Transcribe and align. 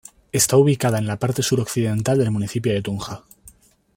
Está 0.31 0.57
ubicada 0.57 0.97
en 0.97 1.05
la 1.05 1.19
parte 1.19 1.43
suroccidental 1.43 2.17
del 2.17 2.31
municipio 2.31 2.73
de 2.73 2.81
Tunja. 2.81 3.23